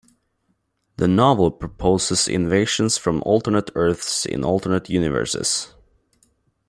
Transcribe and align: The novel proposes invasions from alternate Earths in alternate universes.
The 0.97 1.07
novel 1.07 1.51
proposes 1.51 2.27
invasions 2.27 2.97
from 2.97 3.21
alternate 3.23 3.69
Earths 3.75 4.25
in 4.25 4.43
alternate 4.43 4.89
universes. 4.89 5.75